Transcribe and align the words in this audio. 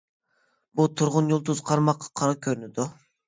بۇ 0.79 0.85
تۇرغۇن 1.01 1.29
يۇلتۇز 1.33 1.61
قارىماققا 1.69 2.09
قارا 2.21 2.39
كۆرۈنىدۇ. 2.47 2.89